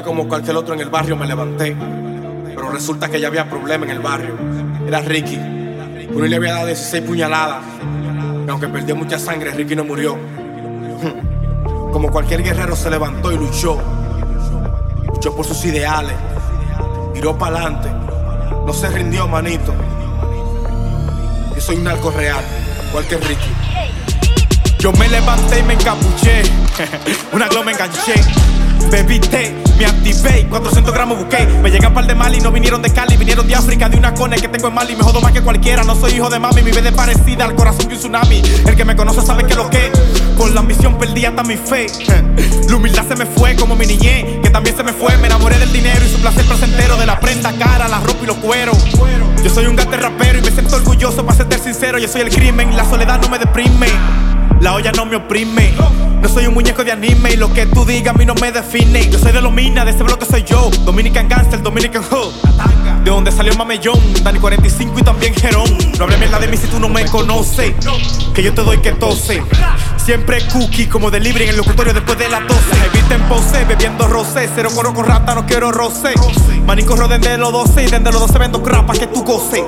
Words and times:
como 0.00 0.26
cualquier 0.26 0.56
otro 0.56 0.72
en 0.72 0.80
el 0.80 0.88
barrio 0.88 1.16
me 1.16 1.26
levanté. 1.26 1.76
Pero 2.46 2.70
resulta 2.70 3.10
que 3.10 3.20
ya 3.20 3.28
había 3.28 3.50
problema 3.50 3.84
en 3.84 3.90
el 3.90 3.98
barrio. 3.98 4.34
Era 4.86 5.00
Ricky. 5.00 5.36
Uno 5.36 6.26
le 6.26 6.36
había 6.36 6.54
dado 6.54 6.66
16 6.66 7.02
puñaladas. 7.02 7.62
Aunque 8.48 8.68
perdió 8.68 8.96
mucha 8.96 9.18
sangre, 9.18 9.50
Ricky 9.50 9.76
no 9.76 9.84
murió. 9.84 10.16
Como 11.92 12.10
cualquier 12.10 12.42
guerrero 12.42 12.74
se 12.74 12.88
levantó 12.88 13.32
y 13.32 13.36
luchó. 13.36 13.78
Luchó 15.06 15.36
por 15.36 15.44
sus 15.44 15.62
ideales. 15.66 16.14
Miró 17.12 17.36
para 17.36 17.56
adelante. 17.56 17.90
No 18.66 18.72
se 18.72 18.88
rindió, 18.88 19.28
manito. 19.28 19.74
Yo 21.54 21.60
soy 21.60 21.76
un 21.76 21.84
narco 21.84 22.10
real, 22.10 22.42
igual 22.88 23.06
que 23.06 23.16
Ricky. 23.18 23.50
Yo 24.82 24.90
me 24.94 25.08
levanté 25.08 25.60
y 25.60 25.62
me 25.62 25.74
encapuché. 25.74 26.42
Una 27.32 27.46
glow 27.46 27.62
me 27.62 27.70
enganché. 27.70 28.14
Bebí 28.90 29.20
me 29.78 29.86
activé, 29.86 30.48
400 30.50 30.92
gramos 30.92 31.18
busqué. 31.18 31.46
Me 31.62 31.70
llegan 31.70 31.94
par 31.94 32.04
de 32.04 32.16
Mali, 32.16 32.40
no 32.40 32.50
vinieron 32.50 32.82
de 32.82 32.90
Cali, 32.90 33.16
vinieron 33.16 33.46
de 33.46 33.54
África, 33.54 33.88
de 33.88 33.96
una 33.96 34.12
cone 34.12 34.38
que 34.38 34.48
tengo 34.48 34.66
en 34.66 34.74
Mali. 34.74 34.96
Me 34.96 35.04
jodo 35.04 35.20
más 35.20 35.30
que 35.30 35.40
cualquiera, 35.40 35.84
no 35.84 35.94
soy 35.94 36.14
hijo 36.14 36.28
de 36.28 36.40
mami, 36.40 36.62
mi 36.62 36.72
vida 36.72 36.88
es 36.88 36.94
parecida 36.96 37.44
al 37.44 37.54
corazón 37.54 37.86
de 37.86 37.94
un 37.94 38.00
tsunami. 38.00 38.42
El 38.66 38.74
que 38.74 38.84
me 38.84 38.96
conoce 38.96 39.22
sabe 39.22 39.44
que 39.44 39.54
lo 39.54 39.70
que, 39.70 39.92
por 40.36 40.50
la 40.50 40.58
ambición 40.58 40.98
perdí 40.98 41.26
hasta 41.26 41.44
mi 41.44 41.56
fe. 41.56 41.86
La 42.68 42.76
humildad 42.76 43.06
se 43.06 43.14
me 43.14 43.26
fue 43.26 43.54
como 43.54 43.76
mi 43.76 43.86
niñez, 43.86 44.40
que 44.42 44.50
también 44.50 44.76
se 44.76 44.82
me 44.82 44.92
fue. 44.92 45.16
Me 45.18 45.28
enamoré 45.28 45.60
del 45.60 45.72
dinero 45.72 46.04
y 46.04 46.08
su 46.08 46.18
placer 46.18 46.44
placentero, 46.44 46.96
de 46.96 47.06
la 47.06 47.20
prenda 47.20 47.52
cara, 47.52 47.86
la 47.86 48.00
ropa 48.00 48.18
y 48.24 48.26
los 48.26 48.38
cueros. 48.38 48.76
Yo 49.44 49.48
soy 49.48 49.66
un 49.66 49.76
gato 49.76 49.96
rapero 49.96 50.40
y 50.40 50.42
me 50.42 50.50
siento 50.50 50.74
orgulloso 50.74 51.24
para 51.24 51.36
ser 51.36 51.60
sincero. 51.60 51.98
Yo 51.98 52.08
soy 52.08 52.22
el 52.22 52.30
crimen, 52.30 52.76
la 52.76 52.84
soledad 52.84 53.20
no 53.22 53.28
me 53.28 53.38
deprime. 53.38 53.86
La 54.62 54.74
olla 54.74 54.92
no 54.92 55.04
me 55.04 55.16
oprime. 55.16 55.74
No 56.20 56.28
soy 56.28 56.46
un 56.46 56.54
muñeco 56.54 56.84
de 56.84 56.92
anime 56.92 57.32
y 57.32 57.36
lo 57.36 57.52
que 57.52 57.66
tú 57.66 57.84
digas 57.84 58.14
a 58.14 58.16
mí 58.16 58.24
no 58.24 58.36
me 58.36 58.52
define. 58.52 59.10
Yo 59.10 59.18
soy 59.18 59.32
de 59.32 59.42
Lomina, 59.42 59.84
de 59.84 59.90
ese 59.90 60.04
bloque 60.04 60.24
soy 60.24 60.44
yo. 60.44 60.70
Dominican 60.84 61.28
Gangster, 61.28 61.60
Dominican 61.60 62.04
Hood. 62.04 62.32
De 63.02 63.10
donde 63.10 63.32
salió 63.32 63.56
Mamellón, 63.56 63.98
Dani 64.22 64.38
45 64.38 65.00
y 65.00 65.02
también 65.02 65.34
Jerón. 65.34 65.68
No 65.98 66.04
hables 66.04 66.20
mierda 66.20 66.38
de 66.38 66.46
mí 66.46 66.56
si 66.56 66.68
tú 66.68 66.78
no 66.78 66.88
me 66.88 67.04
conoces. 67.06 67.74
Que 68.34 68.44
yo 68.44 68.54
te 68.54 68.62
doy 68.62 68.78
que 68.78 68.92
tose. 68.92 69.42
Siempre 69.96 70.46
cookie 70.46 70.86
como 70.86 71.10
delivery 71.10 71.46
en 71.46 71.50
el 71.50 71.56
locutorio 71.56 71.92
después 71.92 72.16
de 72.18 72.28
las 72.28 72.46
12. 72.46 72.60
Evita 72.86 73.16
en 73.16 73.22
pose, 73.22 73.64
bebiendo 73.64 74.06
rosé. 74.06 74.48
Cero 74.54 74.68
coro 74.72 74.94
con 74.94 75.06
rata, 75.06 75.34
no 75.34 75.44
quiero 75.44 75.72
roce. 75.72 76.14
Manico 76.64 76.94
roden 76.94 77.20
de 77.20 77.36
los 77.36 77.50
12 77.50 77.82
y 77.82 77.86
desde 77.86 78.12
los 78.12 78.20
12 78.20 78.38
vendo 78.38 78.62
crapa 78.62 78.92
que 78.92 79.08
tú 79.08 79.24
goce. 79.24 79.64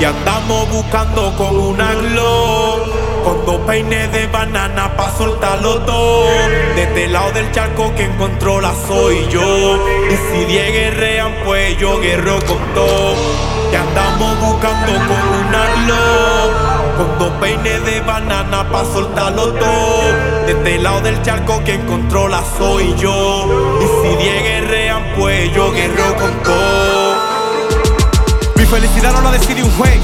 Y 0.00 0.04
andamos 0.04 0.70
buscando 0.70 1.36
con 1.36 1.58
una 1.58 1.92
glow. 1.92 3.03
Con 3.24 3.46
dos 3.46 3.60
peines 3.66 4.12
de 4.12 4.26
banana 4.26 4.94
pa' 4.96 5.10
soltarlo 5.16 5.80
todo. 5.80 6.26
Desde 6.76 7.06
el 7.06 7.12
lado 7.14 7.32
del 7.32 7.50
charco 7.52 7.94
que 7.94 8.04
encontró 8.04 8.60
la 8.60 8.74
soy 8.86 9.26
yo. 9.30 9.78
Y 10.10 10.16
si 10.16 10.44
diez 10.44 10.70
guerrean, 10.70 11.34
pues 11.42 11.78
yo 11.78 11.98
guerro 12.00 12.38
con 12.40 12.58
todo. 12.74 13.14
Que 13.70 13.78
andamos 13.78 14.38
buscando 14.40 14.92
con 14.92 15.46
una 15.46 15.64
glow. 15.86 16.98
Con 16.98 17.18
dos 17.18 17.32
peines 17.40 17.82
de 17.86 18.00
banana 18.02 18.68
pa' 18.70 18.84
soltarlo 18.84 19.54
todo. 19.54 20.44
Desde 20.46 20.74
el 20.74 20.82
lado 20.82 21.00
del 21.00 21.22
charco 21.22 21.64
que 21.64 21.74
encontró 21.76 22.28
la 22.28 22.42
soy 22.58 22.94
yo. 22.98 23.48
Y 23.80 23.84
si 24.06 24.16
diez 24.16 24.42
guerrean, 24.42 25.02
pues 25.16 25.50
yo 25.54 25.72
guerro 25.72 26.14
con 26.16 26.42
todo. 26.42 27.14
Mi 28.56 28.66
felicidad 28.66 29.12
no 29.14 29.22
la 29.22 29.30
decide 29.30 29.62
un 29.62 29.70
juez. 29.78 29.98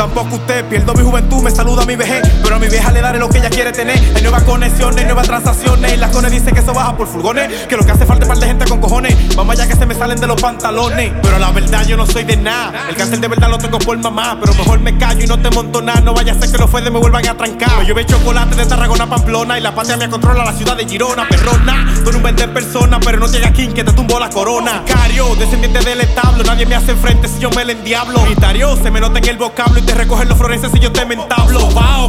Tampoco 0.00 0.36
usted, 0.36 0.64
pierdo 0.64 0.94
mi 0.94 1.02
juventud, 1.02 1.42
me 1.42 1.50
saluda 1.50 1.84
mi 1.84 1.94
vejez. 1.94 2.26
Pero 2.42 2.56
a 2.56 2.58
mi 2.58 2.68
vieja 2.68 2.90
le 2.90 3.02
daré 3.02 3.18
lo 3.18 3.28
que 3.28 3.36
ella 3.36 3.50
quiere 3.50 3.70
tener. 3.70 3.98
Hay 4.16 4.22
nuevas 4.22 4.44
conexiones, 4.44 5.04
nuevas 5.04 5.26
transacciones. 5.26 5.92
Y 5.92 5.98
las 5.98 6.10
cones 6.10 6.32
dice 6.32 6.52
que 6.52 6.60
eso 6.60 6.72
baja 6.72 6.96
por 6.96 7.06
furgones. 7.06 7.66
Que 7.66 7.76
lo 7.76 7.84
que 7.84 7.92
hace 7.92 8.06
falta 8.06 8.24
es 8.24 8.28
par 8.28 8.38
de 8.38 8.46
gente 8.46 8.64
con 8.64 8.80
cojones. 8.80 9.36
Vamos 9.36 9.58
allá 9.58 9.68
que 9.68 9.76
se 9.76 9.84
me 9.84 9.94
salen 9.94 10.18
de 10.18 10.26
los 10.26 10.40
pantalones. 10.40 11.12
Pero 11.20 11.38
la 11.38 11.50
verdad 11.50 11.84
yo 11.86 11.98
no 11.98 12.06
soy 12.06 12.24
de 12.24 12.38
nada. 12.38 12.88
El 12.88 12.96
cáncer 12.96 13.20
de 13.20 13.28
verdad 13.28 13.50
lo 13.50 13.58
tengo 13.58 13.78
por 13.78 13.98
mamá. 13.98 14.38
Pero 14.40 14.54
mejor 14.54 14.80
me 14.80 14.96
callo 14.96 15.22
y 15.22 15.26
no 15.26 15.38
te 15.38 15.50
monto 15.50 15.82
nada. 15.82 16.00
No 16.00 16.14
vaya 16.14 16.32
a 16.32 16.40
ser 16.40 16.50
que 16.50 16.56
los 16.56 16.70
fuertes 16.70 16.90
me 16.90 16.98
vuelvan 16.98 17.28
a 17.28 17.36
trancar. 17.36 17.76
Me 17.76 17.84
llueve 17.84 18.06
chocolate 18.06 18.56
de 18.56 18.64
Tarragona 18.64 19.06
Pamplona. 19.06 19.58
Y 19.58 19.60
la 19.60 19.74
patria 19.74 19.98
me 19.98 20.08
controla 20.08 20.46
la 20.46 20.54
ciudad 20.54 20.78
de 20.78 20.88
Girona, 20.88 21.28
perrona. 21.28 21.94
Tú 22.02 22.10
no 22.10 22.20
vender 22.20 22.54
persona, 22.54 22.98
pero 23.00 23.18
no 23.18 23.26
llega 23.26 23.48
aquí 23.48 23.66
que 23.66 23.84
te 23.84 23.92
tumbó 23.92 24.18
la 24.18 24.30
corona. 24.30 24.82
Cario, 24.86 25.34
descendiente 25.34 25.80
del 25.80 26.00
establo. 26.00 26.42
Nadie 26.42 26.64
me 26.64 26.74
hace 26.74 26.94
frente 26.94 27.28
si 27.28 27.38
yo 27.38 27.50
me 27.50 27.66
le 27.66 27.74
endiablo. 27.74 28.22
Unitario, 28.22 28.78
se 28.82 28.90
me 28.90 28.98
nota 28.98 29.18
en 29.18 29.28
el 29.28 29.36
vocablo 29.36 29.78
y 29.78 29.89
recoger 29.94 30.26
los 30.28 30.38
florenses 30.38 30.70
si 30.72 30.78
yo 30.78 30.92
te 30.92 31.04
mentablo. 31.04 31.60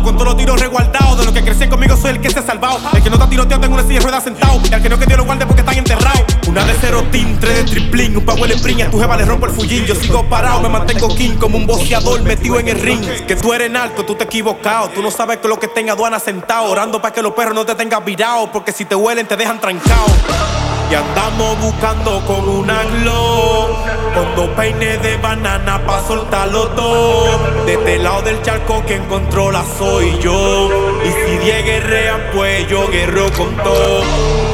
Con 0.03 0.15
todos 0.15 0.25
los 0.25 0.37
tiros 0.37 0.59
resguardados. 0.59 1.17
De 1.17 1.25
los 1.25 1.33
que 1.33 1.43
crecen 1.43 1.69
conmigo 1.69 1.95
soy 1.97 2.11
el 2.11 2.21
que 2.21 2.29
se 2.29 2.39
ha 2.39 2.43
salvado. 2.43 2.79
El 2.93 3.03
que 3.03 3.09
no 3.09 3.15
está 3.15 3.29
tiroteando 3.29 3.67
en 3.67 3.73
una 3.73 3.83
silla 3.83 3.99
de 3.99 3.99
ruedas 4.01 4.23
sentado. 4.23 4.59
Y 4.69 4.73
al 4.73 4.81
que 4.81 4.89
no 4.89 4.97
que 4.97 5.05
Dios 5.05 5.17
lo 5.17 5.25
guarde 5.25 5.45
porque 5.45 5.61
están 5.61 5.77
enterrados. 5.77 6.21
Una 6.47 6.65
de 6.65 6.73
cero 6.79 7.03
team, 7.11 7.37
tres 7.39 7.57
de 7.57 7.63
triplín. 7.63 8.17
Un 8.17 8.25
power 8.25 8.51
spring, 8.51 8.81
a 8.81 8.89
tu 8.89 8.99
jeva 8.99 9.17
le 9.17 9.25
rompo 9.25 9.45
el 9.45 9.51
fullín. 9.51 9.85
Yo 9.85 9.95
sigo 9.95 10.27
parado, 10.27 10.61
me 10.61 10.69
mantengo 10.69 11.13
king 11.15 11.37
como 11.37 11.57
un 11.57 11.67
boxeador 11.67 12.21
metido 12.23 12.59
en 12.59 12.67
el 12.67 12.79
ring. 12.81 13.01
Que 13.27 13.35
tú 13.35 13.53
eres 13.53 13.69
narco, 13.69 14.03
tú 14.03 14.15
te 14.15 14.23
equivocado. 14.23 14.89
Tú 14.89 15.01
no 15.01 15.11
sabes 15.11 15.37
que 15.37 15.47
lo 15.47 15.59
que 15.59 15.67
tenga 15.67 15.93
aduana 15.93 16.19
sentado. 16.19 16.65
Orando 16.65 17.01
para 17.01 17.13
que 17.13 17.21
los 17.21 17.33
perros 17.33 17.55
no 17.55 17.65
te 17.65 17.75
tengan 17.75 18.03
virado. 18.03 18.51
Porque 18.51 18.71
si 18.71 18.85
te 18.85 18.95
huelen, 18.95 19.27
te 19.27 19.37
dejan 19.37 19.59
trancado. 19.59 20.07
Y 20.89 20.95
andamos 20.95 21.59
buscando 21.61 22.21
con 22.25 22.49
una 22.49 22.83
glow 22.83 23.60
Con 24.31 24.47
dos 24.47 24.55
peines 24.55 25.01
de 25.01 25.17
banana 25.17 25.85
pa' 25.85 26.01
soltarlo 26.07 26.67
todo 26.69 27.65
De 27.65 27.73
este 27.73 27.97
lado 27.99 28.21
del 28.21 28.41
charco 28.41 28.83
que 28.85 28.95
encontró 28.95 29.51
la 29.51 29.63
soy 29.77 30.17
yo. 30.19 30.69
Y 31.03 31.07
si 31.09 31.37
diez 31.37 31.65
guerrean 31.65 32.21
pues 32.33 32.67
yo 32.67 32.87
guerro 32.87 33.31
con 33.33 33.55
todo. 33.57 34.03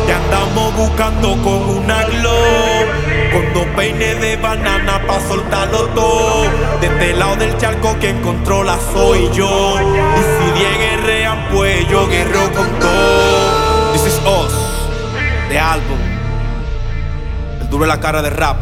Y 0.07 0.11
andamos 0.11 0.75
buscando 0.75 1.29
con 1.43 1.77
una 1.77 2.05
glow 2.05 2.85
Con 3.33 3.53
dos 3.53 3.65
peines 3.75 4.19
de 4.19 4.37
banana 4.37 5.01
pa' 5.05 5.19
soltarlo 5.27 5.87
todo 5.89 6.43
De 6.79 6.87
este 6.87 7.13
lado 7.15 7.35
del 7.35 7.55
charco 7.57 7.97
que 7.99 8.09
encontró 8.09 8.63
la 8.63 8.77
soy 8.93 9.29
yo. 9.33 9.75
Y 9.79 10.21
si 10.21 10.59
diez 10.59 10.77
guerrean 10.77 11.49
pues 11.51 11.87
yo 11.87 12.07
guerro 12.07 12.51
con 12.53 12.67
todo. 12.79 13.93
This 13.93 14.07
is 14.07 14.19
us, 14.25 14.53
the 15.49 15.59
album. 15.59 15.99
Duro 17.69 17.85
la 17.85 17.99
cara 17.99 18.21
de 18.21 18.29
rap, 18.29 18.55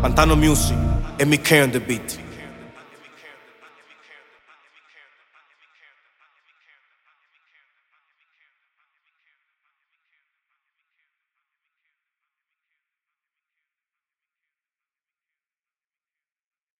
Pantano 0.00 0.34
Music, 0.34 0.78
en 1.18 1.28
mi 1.28 1.36
on 1.62 1.70
the 1.72 1.78
beat. 1.78 2.29